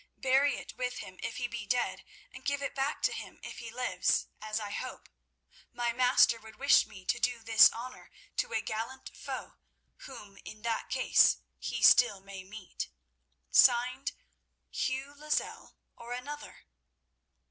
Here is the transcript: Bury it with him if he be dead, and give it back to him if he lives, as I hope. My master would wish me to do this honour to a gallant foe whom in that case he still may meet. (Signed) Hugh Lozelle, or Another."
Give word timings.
Bury 0.17 0.55
it 0.57 0.75
with 0.77 0.95
him 0.97 1.19
if 1.21 1.37
he 1.37 1.47
be 1.47 1.67
dead, 1.67 2.03
and 2.31 2.43
give 2.43 2.63
it 2.63 2.73
back 2.73 3.03
to 3.03 3.13
him 3.13 3.39
if 3.43 3.59
he 3.59 3.69
lives, 3.69 4.25
as 4.41 4.59
I 4.59 4.71
hope. 4.71 5.07
My 5.71 5.93
master 5.93 6.39
would 6.39 6.55
wish 6.55 6.87
me 6.87 7.05
to 7.05 7.19
do 7.19 7.43
this 7.43 7.71
honour 7.71 8.09
to 8.37 8.51
a 8.51 8.61
gallant 8.63 9.15
foe 9.15 9.57
whom 10.07 10.37
in 10.43 10.63
that 10.63 10.89
case 10.89 11.37
he 11.59 11.83
still 11.83 12.19
may 12.19 12.43
meet. 12.43 12.89
(Signed) 13.51 14.13
Hugh 14.71 15.13
Lozelle, 15.15 15.75
or 15.95 16.13
Another." 16.13 16.63